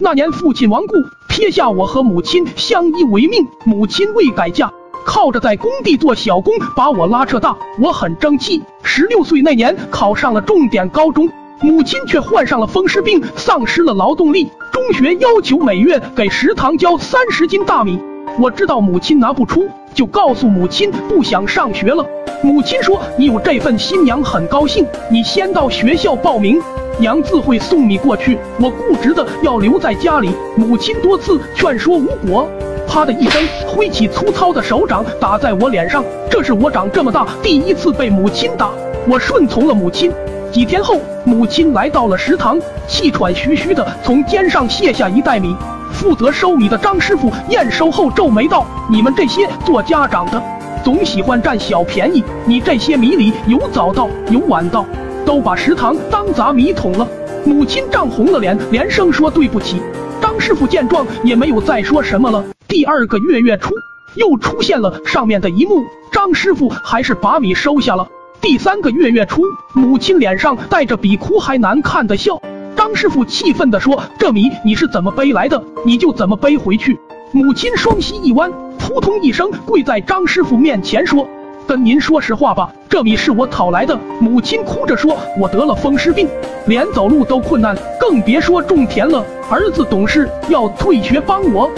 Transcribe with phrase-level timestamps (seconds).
[0.00, 0.94] 那年父亲亡故，
[1.28, 3.48] 撇下我和母亲相依为命。
[3.64, 4.72] 母亲未改嫁，
[5.04, 7.56] 靠着在工地做小工把我拉扯大。
[7.80, 11.28] 我很争气，十六岁那年考上了重点高中。
[11.60, 14.48] 母亲却患上了风湿病，丧失了劳动力。
[14.72, 17.98] 中学要求每月给食堂交三十斤大米，
[18.38, 22.04] 我知道母亲拿不出，就告诉母亲不想上学了。
[22.42, 24.86] 母亲说：“你有这份心，娘很高兴。
[25.10, 26.60] 你先到学校报名，
[26.98, 32.48] 娘自会送你过去。”我固执的要留在家里，母亲多次劝说无果。
[32.86, 36.04] 啪的一声，挥起粗糙的手掌打在我脸上。
[36.30, 38.70] 这是我长这么大第一次被母亲打，
[39.08, 40.12] 我顺从了母亲。
[40.50, 45.54] 几天后，母亲来到了食堂，气喘吁吁的从肩上卸下一袋米。
[45.92, 50.42] 负责收米的张师傅验收后皱眉道：“你们这些做家长的，
[50.82, 52.24] 总喜欢占小便宜。
[52.46, 54.86] 你这些米里有早到，有晚到，
[55.24, 57.06] 都把食堂当砸米桶了。”
[57.44, 59.80] 母亲涨红了脸，连声说对不起。
[60.20, 62.42] 张师傅见状也没有再说什么了。
[62.66, 63.74] 第二个月月初，
[64.16, 68.06] 又出现了上面的一幕，张师傅还是把米收下了。
[68.40, 69.42] 第三个月月初，
[69.74, 72.40] 母亲脸上带着比哭还难看的笑。
[72.76, 76.98] 张师傅气愤地说：“这米你是怎么背来的，你就怎么背回去。”
[77.32, 81.28] 母亲双膝一弯，扑通一声跪在张师傅面前说
[81.66, 86.28] ：“跟您说实话吧，这米是我讨来的。”母亲哭着说：“我得了风湿病，
[86.66, 89.24] 连走路都困难，更别说种田了。
[89.50, 91.68] 儿子懂事，要退学帮我。”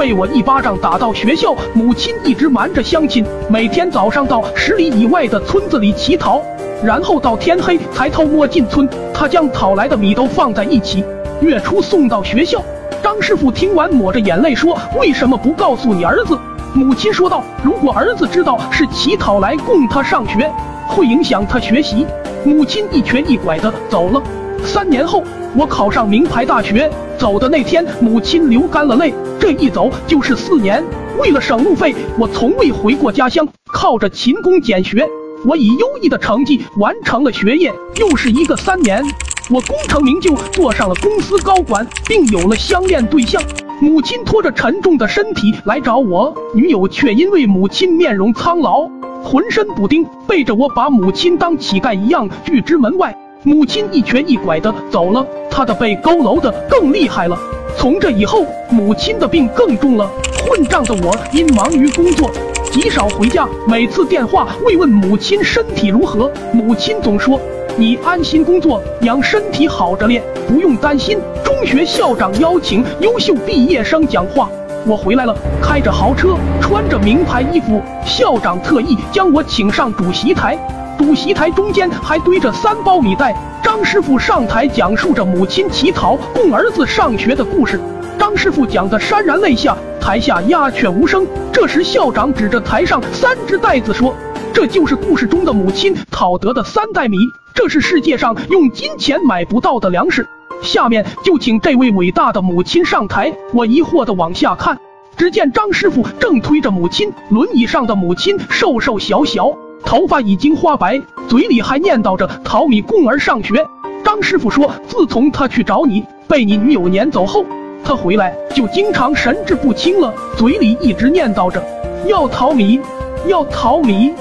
[0.00, 6.42] 被我一巴掌打到学校，母亲一直瞒着乡亲，每天早上到十里以外的村子里乞讨，
[6.82, 8.88] 然后到天黑才偷摸进村。
[9.12, 11.04] 他将讨来的米都放在一起，
[11.42, 12.64] 月初送到学校。
[13.02, 16.34] 张师傅听完抹着眼泪说：“为什么不告诉你儿子？”
[16.72, 20.50] 母亲说道：“如果儿子知道是乞讨来供他上学，
[20.88, 22.06] 会影响他学习。”
[22.42, 24.22] 母亲一瘸一拐的走了。
[24.64, 25.22] 三年后，
[25.56, 26.90] 我考上名牌大学。
[27.18, 29.12] 走的那天，母亲流干了泪。
[29.38, 30.82] 这一走就是四年。
[31.18, 35.06] 为了省路费，我从未回过家乡，靠着勤工俭学，
[35.44, 37.72] 我以优异的成绩完成了学业。
[37.96, 39.04] 又是一个三年，
[39.50, 43.42] 我功成名就，做上了公司高管，并有了相恋对象。
[43.82, 48.88] 母亲拖着沉重的身体来找我，女友却因为母亲面容苍老，
[49.22, 53.14] 浑身补丁，背着我把母亲当乞丐一样拒之门外。
[53.42, 57.38] 母亲一瘸一拐的走了，她的背佝偻的更厉害了。
[57.74, 60.10] 从这以后，母亲的病更重了。
[60.46, 62.30] 混账的我因忙于工作，
[62.70, 63.48] 极少回家。
[63.66, 67.40] 每次电话慰问母亲身体如何，母亲总说
[67.78, 74.50] ：“你安心工作，娘身体好着咧，不用担心。”中学校长邀请优秀毕业生讲话，
[74.86, 80.58] 我回来了，开着豪车，穿着名牌衣服，校长特意将我请上主席台。
[81.00, 87.80] 主席台中间还堆着三包米袋，张师傅上台讲述着母亲乞讨供儿子上学的故事。
[88.18, 91.26] 张师傅讲得潸然泪下，台下鸦雀无声。
[91.50, 94.14] 这时校长指着台上三只袋子说
[94.52, 97.16] ：“这就是故事中的母亲讨得的三袋米，
[97.54, 100.28] 这是世界上用金钱买不到的粮食。”
[100.60, 103.32] 下面就请这位伟大的母亲上台。
[103.54, 104.78] 我疑惑地往下看，
[105.16, 109.50] 只见张师傅正推着母亲，轮椅上的母亲瘦瘦小小。
[109.84, 113.66] 头发已经花白，嘴里还念叨着淘米供儿上学。
[114.04, 117.44] 张师傅说，自从他去找你，被你女友撵走后，
[117.84, 121.62] 他回来就经常神志不清了，嘴里一直念叨着
[122.06, 122.80] 要淘米，
[123.26, 124.12] 要淘米。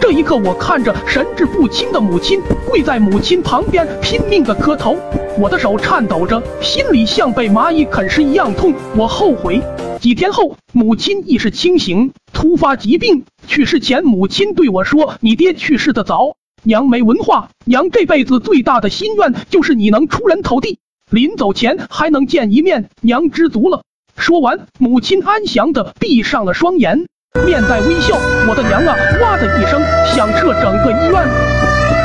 [0.00, 4.96] 这一刻，我看着神志不清的母亲，跪在母亲旁边拼命的磕头，
[5.38, 8.72] 我的手颤抖着，心里像被蚂蚁啃食一样痛。
[8.96, 9.60] 我后悔。
[10.00, 13.24] 几天后，母亲意识清醒，突发疾病。
[13.48, 20.78] 去世前，母亲对我说：“你爹去世的早，娘没文化，娘这辈子最大的心愿就是你能出人头地，
[21.10, 23.82] 临走前还能见一面，娘知足了。”
[24.18, 27.06] 说完，母亲安详的闭上了双眼，
[27.46, 28.16] 面带微笑。
[28.48, 29.80] 我的娘啊，哇的一声，
[30.14, 31.97] 响彻整个医院。